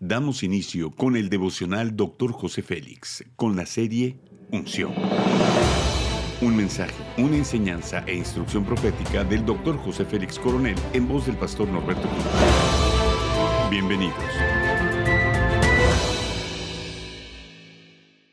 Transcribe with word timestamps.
damos 0.00 0.42
inicio 0.42 0.90
con 0.90 1.16
el 1.16 1.30
devocional 1.30 1.96
Dr. 1.96 2.32
José 2.32 2.62
Félix, 2.62 3.24
con 3.36 3.56
la 3.56 3.66
serie 3.66 4.16
Unción. 4.52 4.92
Un 6.40 6.54
mensaje, 6.54 6.94
una 7.16 7.36
enseñanza 7.36 8.04
e 8.06 8.14
instrucción 8.14 8.64
profética 8.64 9.24
del 9.24 9.44
Dr. 9.44 9.78
José 9.78 10.04
Félix 10.04 10.38
Coronel 10.38 10.76
en 10.92 11.08
voz 11.08 11.26
del 11.26 11.36
pastor 11.36 11.66
Norberto 11.68 12.08
Cruz. 12.08 12.24
Bienvenidos. 13.70 14.14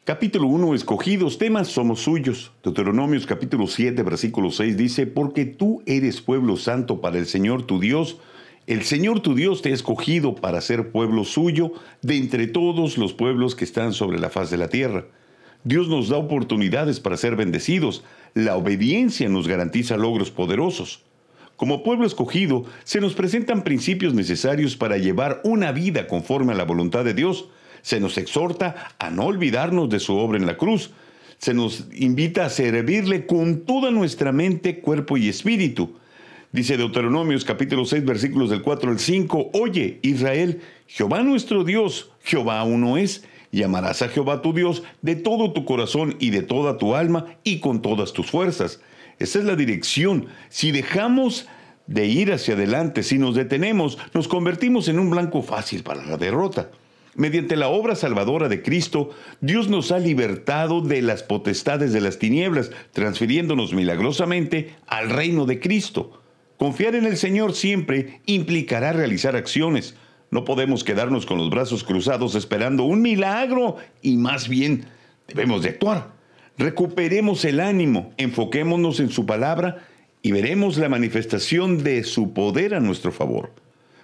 Capítulo 0.03 0.47
1. 0.47 0.75
Escogidos 0.75 1.37
temas 1.37 1.69
somos 1.69 2.01
suyos. 2.01 2.51
Deuteronomios 2.61 3.25
capítulo 3.25 3.67
7, 3.67 4.03
versículo 4.03 4.51
6 4.51 4.75
dice, 4.75 5.07
Porque 5.07 5.45
tú 5.45 5.81
eres 5.85 6.21
pueblo 6.21 6.57
santo 6.57 6.99
para 6.99 7.17
el 7.17 7.25
Señor 7.25 7.63
tu 7.63 7.79
Dios, 7.79 8.17
el 8.65 8.83
Señor 8.83 9.19
tu 9.19 9.35
Dios 9.35 9.61
te 9.61 9.71
ha 9.71 9.73
escogido 9.73 10.35
para 10.35 10.61
ser 10.61 10.91
pueblo 10.91 11.25
suyo 11.25 11.73
de 12.01 12.17
entre 12.17 12.47
todos 12.47 12.97
los 12.97 13.13
pueblos 13.13 13.55
que 13.55 13.65
están 13.65 13.91
sobre 13.91 14.19
la 14.19 14.29
faz 14.29 14.49
de 14.49 14.57
la 14.57 14.69
tierra. 14.69 15.05
Dios 15.65 15.89
nos 15.89 16.07
da 16.07 16.17
oportunidades 16.17 17.01
para 17.01 17.17
ser 17.17 17.35
bendecidos. 17.35 18.03
La 18.33 18.55
obediencia 18.55 19.27
nos 19.27 19.47
garantiza 19.49 19.97
logros 19.97 20.31
poderosos. 20.31 21.03
Como 21.57 21.83
pueblo 21.83 22.05
escogido, 22.05 22.65
se 22.85 23.01
nos 23.01 23.13
presentan 23.13 23.63
principios 23.63 24.13
necesarios 24.13 24.77
para 24.77 24.97
llevar 24.97 25.41
una 25.43 25.71
vida 25.71 26.07
conforme 26.07 26.53
a 26.53 26.55
la 26.55 26.65
voluntad 26.65 27.03
de 27.03 27.13
Dios. 27.13 27.49
Se 27.81 27.99
nos 27.99 28.17
exhorta 28.17 28.95
a 28.97 29.09
no 29.09 29.25
olvidarnos 29.25 29.89
de 29.89 29.99
su 29.99 30.15
obra 30.15 30.37
en 30.37 30.45
la 30.45 30.57
cruz. 30.57 30.91
Se 31.37 31.53
nos 31.53 31.85
invita 31.93 32.45
a 32.45 32.49
servirle 32.49 33.25
con 33.25 33.65
toda 33.65 33.91
nuestra 33.91 34.31
mente, 34.31 34.79
cuerpo 34.79 35.17
y 35.17 35.27
espíritu. 35.27 35.97
Dice 36.53 36.77
Deuteronomios 36.77 37.45
capítulo 37.45 37.83
6 37.83 38.05
versículos 38.05 38.51
del 38.51 38.61
4 38.61 38.91
al 38.91 38.99
5, 38.99 39.49
Oye 39.53 39.97
Israel, 40.03 40.61
Jehová 40.85 41.23
nuestro 41.23 41.63
Dios, 41.63 42.11
Jehová 42.23 42.63
uno 42.63 42.97
es, 42.97 43.23
y 43.51 43.63
amarás 43.63 44.03
a 44.03 44.09
Jehová 44.09 44.43
tu 44.43 44.53
Dios 44.53 44.83
de 45.01 45.15
todo 45.15 45.51
tu 45.51 45.65
corazón 45.65 46.15
y 46.19 46.29
de 46.29 46.43
toda 46.43 46.77
tu 46.77 46.93
alma 46.93 47.25
y 47.43 47.59
con 47.59 47.81
todas 47.81 48.13
tus 48.13 48.29
fuerzas. 48.29 48.81
Esa 49.17 49.39
es 49.39 49.45
la 49.45 49.55
dirección. 49.55 50.27
Si 50.49 50.71
dejamos 50.71 51.47
de 51.87 52.05
ir 52.05 52.31
hacia 52.31 52.53
adelante, 52.53 53.01
si 53.01 53.17
nos 53.17 53.33
detenemos, 53.33 53.97
nos 54.13 54.27
convertimos 54.27 54.87
en 54.87 54.99
un 54.99 55.09
blanco 55.09 55.41
fácil 55.41 55.81
para 55.81 56.05
la 56.05 56.17
derrota. 56.17 56.69
Mediante 57.15 57.55
la 57.55 57.69
obra 57.69 57.95
salvadora 57.95 58.47
de 58.47 58.61
Cristo, 58.61 59.09
Dios 59.41 59.69
nos 59.69 59.91
ha 59.91 59.97
libertado 59.97 60.81
de 60.81 61.01
las 61.01 61.23
potestades 61.23 61.93
de 61.93 62.01
las 62.01 62.19
tinieblas, 62.19 62.69
transfiriéndonos 62.91 63.73
milagrosamente 63.73 64.75
al 64.85 65.09
reino 65.09 65.47
de 65.47 65.59
Cristo. 65.59 66.19
Confiar 66.63 66.95
en 66.95 67.05
el 67.05 67.17
Señor 67.17 67.55
siempre 67.55 68.21
implicará 68.25 68.93
realizar 68.93 69.35
acciones. 69.35 69.95
No 70.31 70.45
podemos 70.45 70.85
quedarnos 70.85 71.25
con 71.25 71.37
los 71.37 71.49
brazos 71.49 71.83
cruzados 71.83 72.35
esperando 72.35 72.85
un 72.85 73.01
milagro 73.01 73.75
y 74.01 74.15
más 74.15 74.47
bien 74.47 74.85
debemos 75.27 75.63
de 75.63 75.71
actuar. 75.71 76.11
Recuperemos 76.57 77.43
el 77.43 77.59
ánimo, 77.59 78.13
enfoquémonos 78.15 79.01
en 79.01 79.09
su 79.09 79.25
palabra 79.25 79.85
y 80.21 80.31
veremos 80.31 80.77
la 80.77 80.87
manifestación 80.87 81.83
de 81.83 82.05
su 82.05 82.31
poder 82.31 82.75
a 82.75 82.79
nuestro 82.79 83.11
favor. 83.11 83.51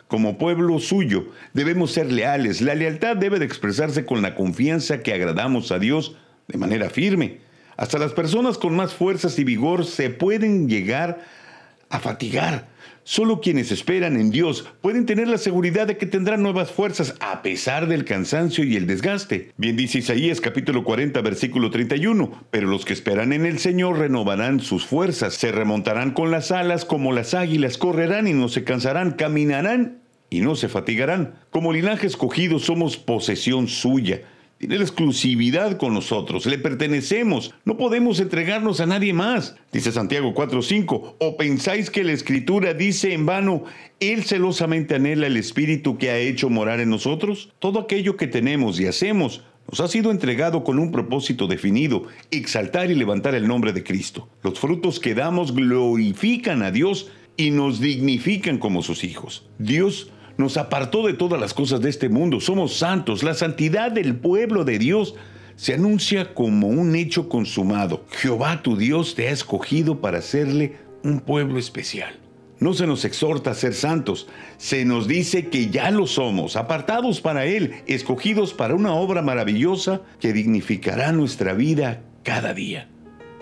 Como 0.09 0.37
pueblo 0.37 0.79
suyo 0.79 1.27
debemos 1.53 1.93
ser 1.93 2.11
leales. 2.11 2.59
La 2.59 2.75
lealtad 2.75 3.15
debe 3.15 3.39
de 3.39 3.45
expresarse 3.45 4.05
con 4.05 4.21
la 4.21 4.35
confianza 4.35 4.99
que 5.01 5.13
agradamos 5.13 5.71
a 5.71 5.79
Dios 5.79 6.17
de 6.49 6.57
manera 6.57 6.89
firme. 6.89 7.37
Hasta 7.77 7.99
las 7.99 8.11
personas 8.11 8.57
con 8.57 8.75
más 8.75 8.93
fuerzas 8.93 9.39
y 9.39 9.45
vigor 9.45 9.85
se 9.85 10.09
pueden 10.09 10.67
llegar 10.67 11.11
a 11.11 11.48
a 11.89 11.99
fatigar. 11.99 12.67
Solo 13.03 13.41
quienes 13.41 13.71
esperan 13.71 14.17
en 14.17 14.29
Dios 14.29 14.67
pueden 14.81 15.07
tener 15.07 15.27
la 15.27 15.39
seguridad 15.39 15.87
de 15.87 15.97
que 15.97 16.05
tendrán 16.05 16.43
nuevas 16.43 16.69
fuerzas 16.69 17.15
a 17.19 17.41
pesar 17.41 17.87
del 17.87 18.05
cansancio 18.05 18.63
y 18.63 18.75
el 18.75 18.85
desgaste. 18.85 19.51
Bien 19.57 19.75
dice 19.75 19.97
Isaías 19.97 20.41
capítulo 20.41 20.83
40 20.83 21.19
versículo 21.21 21.71
31, 21.71 22.45
pero 22.51 22.67
los 22.67 22.85
que 22.85 22.93
esperan 22.93 23.33
en 23.33 23.47
el 23.47 23.57
Señor 23.57 23.97
renovarán 23.97 24.59
sus 24.59 24.85
fuerzas, 24.85 25.33
se 25.33 25.51
remontarán 25.51 26.11
con 26.11 26.29
las 26.29 26.51
alas 26.51 26.85
como 26.85 27.11
las 27.11 27.33
águilas, 27.33 27.79
correrán 27.79 28.27
y 28.27 28.33
no 28.33 28.47
se 28.47 28.63
cansarán, 28.63 29.13
caminarán 29.13 30.01
y 30.29 30.41
no 30.41 30.55
se 30.55 30.69
fatigarán. 30.69 31.33
Como 31.49 31.73
linaje 31.73 32.05
escogido 32.05 32.59
somos 32.59 32.97
posesión 32.97 33.67
suya 33.67 34.21
tiene 34.59 34.77
la 34.77 34.83
exclusividad 34.83 35.77
con 35.77 35.93
nosotros, 35.93 36.45
le 36.45 36.57
pertenecemos, 36.57 37.55
no 37.63 37.77
podemos 37.77 38.19
entregarnos 38.19 38.81
a 38.81 38.85
nadie 38.85 39.13
más. 39.13 39.55
Dice 39.71 39.93
Santiago 39.93 40.33
4:5, 40.33 41.15
o 41.17 41.37
pensáis 41.37 41.89
que 41.89 42.03
la 42.03 42.11
escritura 42.11 42.73
dice 42.73 43.13
en 43.13 43.25
vano, 43.25 43.63
Él 44.01 44.25
celosamente 44.25 44.95
anhela 44.95 45.27
el 45.27 45.37
Espíritu 45.37 45.97
que 45.97 46.09
ha 46.09 46.17
hecho 46.17 46.49
morar 46.49 46.81
en 46.81 46.89
nosotros. 46.89 47.53
Todo 47.59 47.79
aquello 47.79 48.17
que 48.17 48.27
tenemos 48.27 48.77
y 48.81 48.85
hacemos 48.85 49.43
nos 49.69 49.79
ha 49.79 49.87
sido 49.87 50.11
entregado 50.11 50.65
con 50.65 50.77
un 50.77 50.91
propósito 50.91 51.47
definido, 51.47 52.03
exaltar 52.29 52.91
y 52.91 52.95
levantar 52.95 53.35
el 53.35 53.47
nombre 53.47 53.71
de 53.71 53.83
Cristo. 53.83 54.27
Los 54.43 54.59
frutos 54.59 54.99
que 54.99 55.15
damos 55.15 55.55
glorifican 55.55 56.63
a 56.63 56.71
Dios 56.71 57.09
y 57.37 57.51
nos 57.51 57.79
dignifican 57.79 58.57
como 58.57 58.81
sus 58.83 59.05
hijos. 59.05 59.47
Dios 59.57 60.11
nos 60.39 60.55
apartó 60.55 61.05
de 61.05 61.13
todas 61.13 61.39
las 61.39 61.53
cosas 61.53 61.81
de 61.81 61.89
este 61.89 62.07
mundo. 62.07 62.39
Somos 62.39 62.77
santos. 62.77 63.23
La 63.23 63.33
santidad 63.33 63.91
del 63.91 64.15
pueblo 64.15 64.63
de 64.63 64.79
Dios 64.79 65.15
se 65.57 65.73
anuncia 65.73 66.33
como 66.33 66.69
un 66.69 66.95
hecho 66.95 67.27
consumado. 67.27 68.05
Jehová 68.09 68.61
tu 68.63 68.77
Dios 68.77 69.15
te 69.15 69.27
ha 69.27 69.31
escogido 69.31 69.99
para 69.99 70.19
hacerle 70.19 70.77
un 71.03 71.19
pueblo 71.19 71.59
especial. 71.59 72.17
No 72.57 72.73
se 72.73 72.87
nos 72.87 73.03
exhorta 73.03 73.51
a 73.51 73.53
ser 73.53 73.73
santos, 73.73 74.27
se 74.57 74.85
nos 74.85 75.09
dice 75.09 75.47
que 75.47 75.69
ya 75.69 75.91
lo 75.91 76.07
somos, 76.07 76.55
apartados 76.55 77.19
para 77.19 77.45
Él, 77.45 77.73
escogidos 77.85 78.53
para 78.53 78.75
una 78.75 78.93
obra 78.93 79.21
maravillosa 79.21 80.01
que 80.21 80.31
dignificará 80.31 81.11
nuestra 81.11 81.53
vida 81.53 82.01
cada 82.23 82.53
día. 82.53 82.87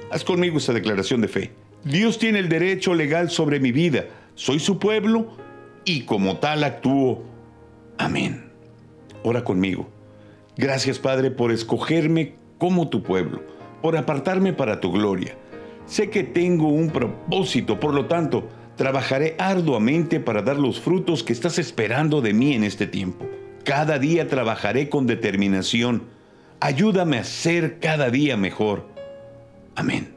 Haz 0.10 0.24
conmigo 0.24 0.58
esa 0.58 0.74
declaración 0.74 1.22
de 1.22 1.28
fe. 1.28 1.52
Dios 1.84 2.18
tiene 2.18 2.40
el 2.40 2.50
derecho 2.50 2.96
legal 2.96 3.30
sobre 3.30 3.60
mi 3.60 3.72
vida. 3.72 4.06
Soy 4.34 4.60
su 4.60 4.80
pueblo 4.80 5.47
y 5.88 6.02
como 6.02 6.38
tal 6.38 6.66
actúo. 6.66 7.24
Amén. 7.98 8.52
Ora 9.24 9.46
conmigo. 9.46 9.88
Gracias 10.58 11.00
Padre 11.00 11.32
por 11.32 11.52
escogerme 11.52 12.36
como 12.58 12.90
tu 12.90 13.04
pueblo, 13.04 13.42
por 13.82 13.96
apartarme 13.96 14.52
para 14.52 14.82
tu 14.82 14.92
gloria. 14.92 15.38
Sé 15.86 16.10
que 16.10 16.24
tengo 16.24 16.68
un 16.68 16.90
propósito, 16.90 17.80
por 17.80 17.94
lo 17.94 18.08
tanto, 18.08 18.50
trabajaré 18.76 19.36
arduamente 19.40 20.20
para 20.20 20.42
dar 20.42 20.58
los 20.58 20.82
frutos 20.82 21.24
que 21.24 21.32
estás 21.32 21.58
esperando 21.58 22.20
de 22.20 22.34
mí 22.34 22.54
en 22.54 22.66
este 22.66 22.86
tiempo. 22.86 23.26
Cada 23.64 23.98
día 23.98 24.28
trabajaré 24.28 24.90
con 24.90 25.08
determinación. 25.08 26.04
Ayúdame 26.60 27.18
a 27.18 27.24
ser 27.24 27.80
cada 27.80 28.10
día 28.10 28.36
mejor. 28.36 28.88
Amén. 29.76 30.17